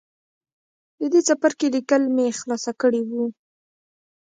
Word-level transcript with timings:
د 0.99 1.01
دې 1.13 1.21
څپرکي 1.27 1.67
ليکل 1.75 2.03
مې 2.15 2.25
خلاص 2.39 2.65
کړي 2.81 3.01
وو 3.09 3.25